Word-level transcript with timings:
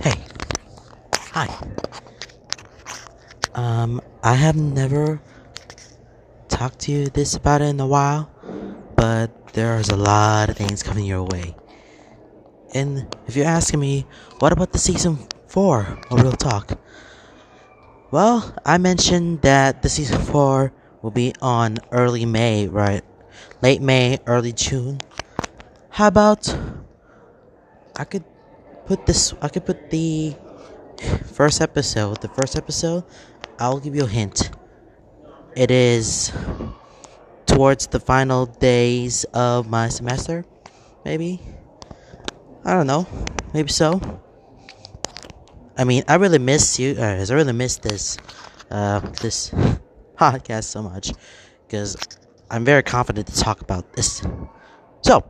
Hey. 0.00 0.14
Hi. 1.32 1.48
Um, 3.54 4.00
I 4.22 4.34
have 4.34 4.56
never 4.56 5.20
talked 6.48 6.80
to 6.80 6.92
you 6.92 7.06
this 7.06 7.34
about 7.34 7.62
it 7.62 7.66
in 7.66 7.80
a 7.80 7.86
while, 7.86 8.30
but 8.96 9.30
there's 9.54 9.88
a 9.88 9.96
lot 9.96 10.50
of 10.50 10.56
things 10.56 10.82
coming 10.82 11.04
your 11.04 11.24
way. 11.24 11.54
And 12.74 13.14
if 13.26 13.36
you're 13.36 13.46
asking 13.46 13.80
me, 13.80 14.06
what 14.38 14.52
about 14.52 14.72
the 14.72 14.78
season 14.78 15.18
4 15.48 15.98
of 16.10 16.22
Real 16.22 16.32
Talk? 16.32 16.78
Well, 18.10 18.54
I 18.64 18.78
mentioned 18.78 19.42
that 19.42 19.82
the 19.82 19.88
season 19.88 20.20
4 20.20 20.72
will 21.02 21.10
be 21.10 21.32
on 21.40 21.78
early 21.90 22.26
May, 22.26 22.68
right? 22.68 23.02
Late 23.62 23.80
May, 23.80 24.18
early 24.26 24.52
June. 24.52 24.98
How 25.90 26.08
about 26.08 26.56
I 27.96 28.04
could 28.04 28.24
put 28.90 29.06
this 29.06 29.32
I 29.40 29.46
could 29.46 29.64
put 29.64 29.88
the 29.90 30.34
first 31.38 31.60
episode, 31.60 32.20
the 32.22 32.28
first 32.28 32.56
episode, 32.56 33.04
I'll 33.56 33.78
give 33.78 33.94
you 33.94 34.02
a 34.02 34.08
hint. 34.08 34.50
It 35.54 35.70
is 35.70 36.32
towards 37.46 37.86
the 37.86 38.00
final 38.00 38.46
days 38.46 39.22
of 39.32 39.70
my 39.70 39.90
semester, 39.90 40.44
maybe. 41.04 41.40
I 42.64 42.74
don't 42.74 42.88
know, 42.88 43.06
maybe 43.54 43.70
so. 43.70 44.00
I 45.78 45.84
mean, 45.84 46.02
I 46.08 46.16
really 46.16 46.40
miss 46.40 46.80
you 46.80 46.94
guys. 46.94 47.30
I 47.30 47.34
really 47.36 47.52
miss 47.52 47.76
this, 47.76 48.18
uh, 48.72 48.98
this 49.22 49.50
podcast 50.18 50.64
so 50.64 50.82
much 50.82 51.12
because 51.64 51.96
I'm 52.50 52.64
very 52.64 52.82
confident 52.82 53.28
to 53.28 53.36
talk 53.38 53.60
about 53.60 53.92
this. 53.92 54.20
So, 55.02 55.22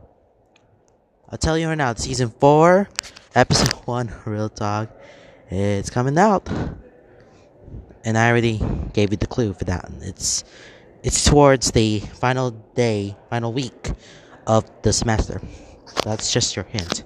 I'll 1.29 1.37
tell 1.37 1.59
you 1.59 1.67
right 1.67 1.77
now, 1.77 1.93
season 1.93 2.31
four, 2.31 2.89
episode 3.35 3.73
one, 3.85 4.13
Real 4.25 4.49
Talk, 4.49 4.89
it's 5.49 5.89
coming 5.89 6.17
out, 6.17 6.49
and 8.03 8.17
I 8.17 8.29
already 8.29 8.59
gave 8.93 9.11
you 9.11 9.17
the 9.17 9.27
clue 9.27 9.53
for 9.53 9.65
that. 9.65 9.89
It's 10.01 10.43
it's 11.03 11.25
towards 11.25 11.71
the 11.71 11.99
final 11.99 12.51
day, 12.75 13.15
final 13.29 13.51
week 13.53 13.91
of 14.45 14.69
the 14.83 14.93
semester. 14.93 15.41
That's 16.03 16.31
just 16.31 16.55
your 16.55 16.65
hint. 16.65 17.03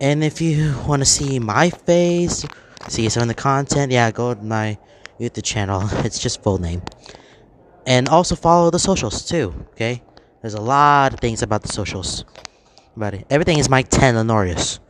And 0.00 0.22
if 0.22 0.40
you 0.40 0.76
want 0.86 1.02
to 1.02 1.06
see 1.06 1.38
my 1.40 1.70
face, 1.70 2.46
see 2.88 3.08
some 3.08 3.22
of 3.22 3.28
the 3.28 3.34
content, 3.34 3.90
yeah, 3.90 4.10
go 4.12 4.32
to 4.34 4.42
my 4.42 4.78
YouTube 5.18 5.44
channel. 5.44 5.82
It's 6.04 6.18
just 6.18 6.42
full 6.42 6.58
name. 6.58 6.82
And 7.86 8.08
also 8.08 8.36
follow 8.36 8.70
the 8.70 8.78
socials 8.78 9.26
too, 9.26 9.52
okay? 9.72 10.02
There's 10.40 10.54
a 10.54 10.60
lot 10.60 11.14
of 11.14 11.20
things 11.20 11.42
about 11.42 11.62
the 11.62 11.68
socials. 11.68 12.24
About 12.98 13.14
it. 13.14 13.26
Everything 13.30 13.60
is 13.60 13.70
Mike 13.70 13.90
10 13.90 14.16
Lenorius. 14.16 14.80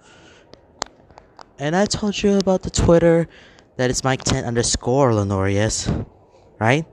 And 1.59 1.77
I 1.77 1.85
told 1.85 2.23
you 2.23 2.39
about 2.39 2.63
the 2.63 2.71
Twitter 2.71 3.29
that 3.77 3.91
it's 3.91 4.03
Mike 4.03 4.25
10 4.25 4.47
underscore 4.47 5.11
Lenorius. 5.11 6.07
Right? 6.59 6.87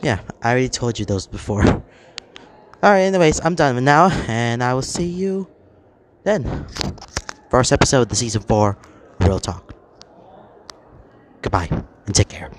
Yeah, 0.00 0.20
I 0.40 0.52
already 0.52 0.70
told 0.70 0.98
you 0.98 1.04
those 1.04 1.26
before. 1.26 1.62
Alright, 2.82 3.02
anyways, 3.02 3.44
I'm 3.44 3.54
done 3.54 3.84
now, 3.84 4.08
and 4.26 4.64
I 4.64 4.72
will 4.72 4.80
see 4.80 5.04
you 5.04 5.46
then. 6.22 6.68
First 7.50 7.70
episode 7.70 8.00
of 8.00 8.08
the 8.08 8.16
season 8.16 8.40
4 8.40 8.78
Real 9.20 9.38
Talk. 9.38 9.74
Goodbye, 11.42 11.68
and 12.06 12.14
take 12.14 12.30
care. 12.30 12.50